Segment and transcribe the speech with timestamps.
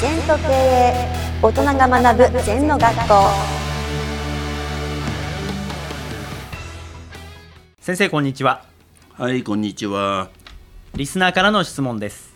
[0.00, 0.94] 全と経営
[1.42, 3.14] 大人が学ぶ全の学校。
[7.80, 8.64] 先生こんにちは。
[9.12, 10.30] はい、こんにちは。
[10.94, 12.32] リスナーからの質問です。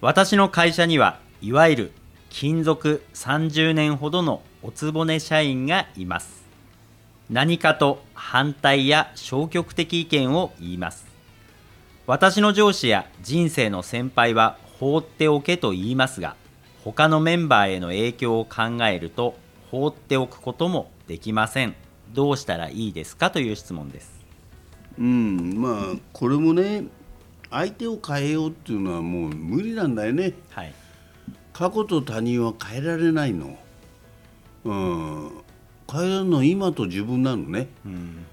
[0.00, 1.92] 私の会社にはいわゆる
[2.30, 6.46] 勤続30年ほどのおつぼね社員がいます。
[7.28, 11.06] 何かと反対や消極的意見を言います。
[12.06, 16.36] 私の上司や人生の先輩は放っておけと言いますが
[16.92, 19.34] 他のメンバーへの影響を考えると
[19.72, 21.74] 放っておくこともできません
[22.12, 24.24] どうしたらいいですかという質問です
[24.96, 26.84] うん、まあ、これもね、
[27.50, 30.32] 相手を変えようっていうのはもう無理なんだよね。
[30.50, 30.72] はい
[31.52, 33.58] 過去と他人は変えられないの。
[34.64, 35.30] うん、
[35.90, 37.68] 変えられるのは今と自分なのね。
[37.84, 38.26] うん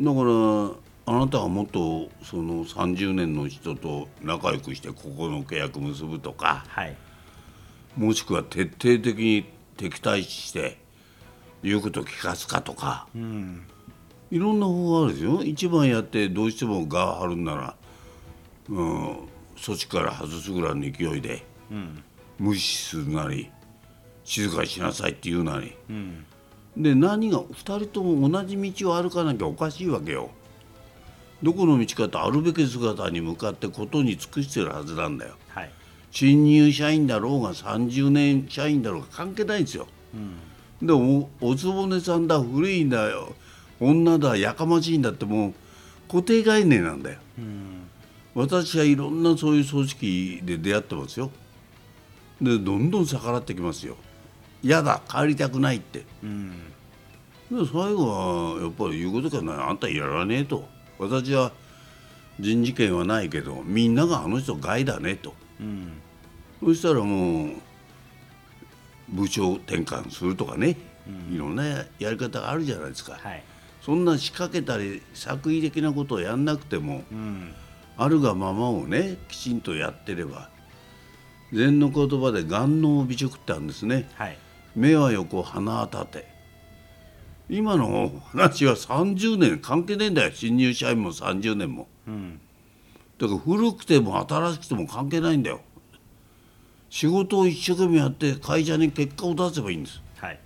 [0.00, 6.96] だから、あなたがもっとその30年の人と仲良くしてここの契約結ぶとか、はい
[7.96, 9.46] もしくは徹底的に
[9.76, 10.78] 敵対して
[11.62, 13.06] 言うこと聞かすかとか。
[13.14, 13.62] うん
[14.30, 15.42] いろんな方法があるでしょ？
[15.42, 17.74] 一番やってどうしても我張るんなら、
[18.68, 19.10] うん、
[19.56, 22.02] 措置から外すぐらいの勢いでうん
[22.38, 23.50] 無視するなり
[24.22, 25.74] 静かにしなさいって言うなり。
[25.88, 26.24] うん
[26.76, 30.30] で何が2人とも同じ道を歩かなきゃおかしいわけよ。
[31.42, 35.34] どこの道かとあるべき姿に向かってことに尽くしてるはずなんだよ。
[35.48, 35.70] はい。
[36.10, 39.86] 新入社員だろうが30年社員だろうが関係ないんですよ。
[40.14, 40.36] うん
[40.82, 43.34] でおおつぼねさんだ古いんだよ。
[43.80, 45.54] 女だやかましいんだってもう
[46.08, 47.18] 固定概念なんだよ。
[47.38, 47.66] うん
[48.34, 51.30] 私はいろんなそういう組織で出会ってますよ。
[52.40, 53.96] でどんどん逆らってきますよ。
[54.62, 56.04] 嫌だ帰りたくないって。
[56.22, 56.52] うん
[57.50, 59.66] で最後はやっぱり言うことがない。
[59.68, 60.66] あんたやらねえと。
[60.98, 61.52] 私は
[62.38, 65.34] 人事権はないけどみんながあの人害だねと。
[65.60, 65.92] うん。
[66.60, 67.50] そしたらもう
[69.08, 70.76] 部長転換するとかね、
[71.30, 71.64] いろんな
[71.98, 73.42] やり方があるじゃないですか、はい。
[73.82, 77.54] そんな仕掛けたり作為的なことをやんなくてもうん。
[77.96, 80.48] あるがままをねきちんとやってれば
[81.52, 84.08] 禅の言葉で眼能美直ってあるんですね。
[84.14, 84.38] はい。
[84.74, 86.26] 目は横鼻は縦
[87.48, 90.30] 今の話は30年関係ねえんだよ。
[90.32, 91.88] 新入社員も30年も。
[92.06, 92.40] うん
[93.20, 95.60] だから古くても新しくても関係ないんだよ。
[96.88, 100.00] 仕事を一生懸命やって会社に結果を出せばいいんです。
[100.16, 100.40] はい。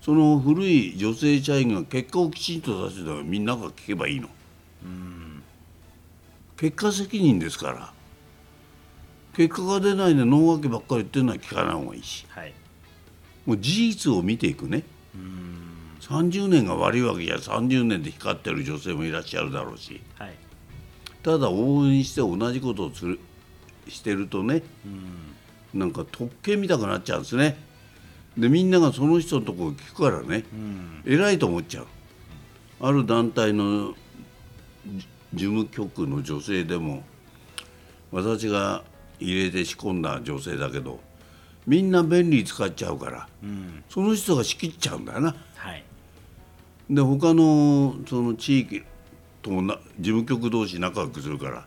[0.00, 4.28] その古い女性社員が結果をきちんと出してたらみんなが聞けばいいの。
[6.56, 7.92] 結果責任ですから。
[9.36, 12.24] 結果が出ないで脳わけばっかり言ってるのは聞かない方がいいし。
[12.30, 12.54] はい。
[13.44, 14.82] もう事実を見ていくね。
[16.00, 20.00] 30年が悪いわけじゃ30年で光ってる女性もいらっしゃるだろうし。
[20.16, 20.51] はい
[21.22, 23.20] ただ応援して同じことをする
[23.88, 24.62] してるとね
[25.74, 25.80] うん。
[25.80, 27.56] なんか特権見たくなっちゃうんですね。
[28.36, 31.02] でみんながその人のところ聞くからねうん。
[31.06, 31.86] 偉いと思っちゃう。
[32.80, 33.94] ある団体の
[34.86, 37.04] じ事務局の女性でも
[38.10, 38.82] 私が
[39.20, 41.00] 入れて仕込んだ女性だけど
[41.66, 43.84] みんな便利使っちゃうからうん。
[43.88, 45.36] その人が仕切っちゃうんだよな。
[45.54, 45.84] はい。
[46.90, 48.82] で他のその地域
[49.42, 51.66] ともな事務局同士仲良くするから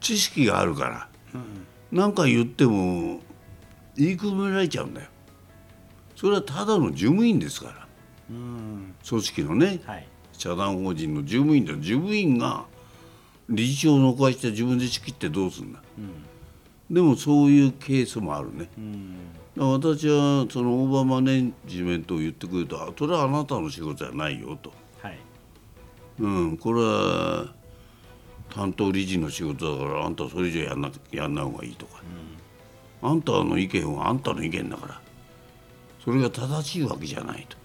[0.00, 1.08] 知識があるから
[1.92, 3.20] 何か言っても
[3.96, 5.08] 言いくるめられちゃうんだよ。
[6.16, 7.86] それはただの事務員ですから。
[8.30, 10.08] うん組織のねはい。
[10.32, 11.78] 社団法人の事務員だよ。
[11.78, 12.64] 事務員が
[13.48, 15.80] 理事長を残して自分で仕切ってどうすんだ、
[16.90, 18.68] でもそういうケースもあるね。
[18.78, 19.16] うん
[19.56, 25.18] 私はそのオーバーマネジメントを言ってくるとあそれはあなたの仕事じゃないよと、はい
[26.20, 27.52] うん、これは
[28.50, 32.02] 担当理事の仕事だからあんたそれ以上やんなやんない方がいいとか、
[33.02, 35.00] あんたの意見はあんたの意見だから。
[36.04, 37.56] それが正しいわけじゃないと、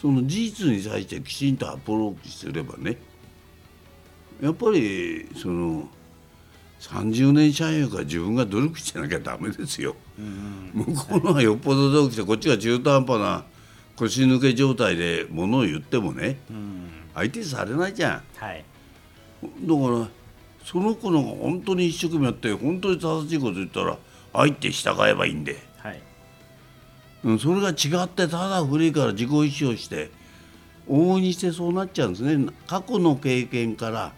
[0.00, 2.98] その事実に対してきちんとアプローチすればね
[4.40, 5.88] やっぱりその
[6.78, 9.96] 30年社員から自分が努力してなきゃダメですよ。
[10.72, 13.44] 向こうのはよっぽど努力してこっちが中途半端な
[13.96, 18.22] 腰抜け状態でものを言ってもねうん相手にされないじゃん。
[18.36, 18.64] はい。
[19.42, 20.08] だから
[20.64, 23.96] その子のが本当に一生懸命やって本当に正しいこと言ったら
[24.32, 26.02] 相手従えばいいんで、はい。
[27.24, 30.10] うん、それが違ってただ古いから自己意志をして
[30.88, 32.52] 往々にしてそうなっちゃうんですね。
[32.66, 34.12] 過去の経験から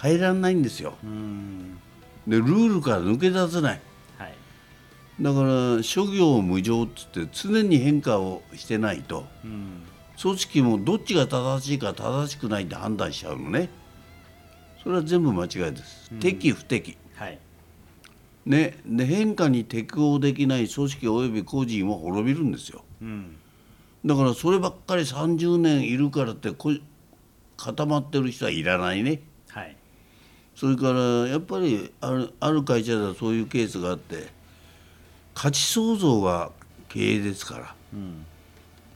[0.00, 0.94] 変えられないんですよ。
[1.04, 1.78] うん。
[2.26, 3.80] でルールから抜け出せない。
[4.18, 4.34] はい。
[5.20, 9.26] だから諸行無常っつって常に変化をしてないと。
[9.44, 9.82] うん
[10.22, 13.68] 組織もどっちが正しいか正しくないって判断しちゃうのね。
[14.80, 17.38] それは全部間違いです、適不適はい。
[18.46, 22.84] ね、で変化に適応できない組織及び個人は滅びるんですよ。
[23.00, 23.36] うん。
[24.06, 26.72] だからそればっかり30年いるからってこ
[27.56, 29.22] 固まってる人はいらないね。
[29.48, 29.76] はい。
[30.54, 34.28] それからやっぱりあるある会社ではそういうケースがあって
[35.34, 36.52] 価値創造が
[36.88, 37.74] 経営ですから。
[37.92, 38.26] うん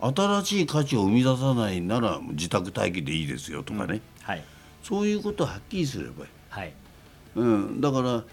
[0.00, 4.44] 新しい価値を生み出さないなら自宅待機でいいですよとかね、はい。
[4.82, 6.72] そういうことをはっきりすればいい、はい。
[7.36, 8.24] うん、だから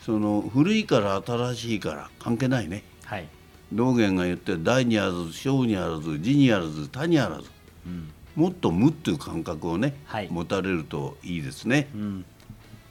[0.00, 2.82] その古いから新しいから関係ないね。
[3.04, 3.28] はい。
[3.72, 7.50] 道元が言ってる大にあらず小にあらず字にあらず他にあらず
[7.86, 8.12] うん。
[8.34, 10.28] もっと無っていう感覚をね、はい。
[10.30, 11.88] 持たれるといいですね。
[11.94, 12.24] うん。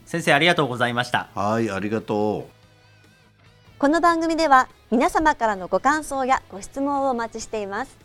[0.06, 1.30] 先生ありがとうございました。
[1.36, 2.56] はいありがとう。
[3.78, 8.05] この番組では皆様からのご感想やご質問をお待ちしています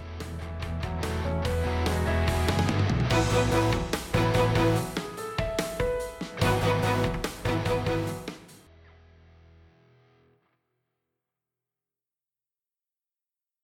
[3.31, 3.90] Thank you.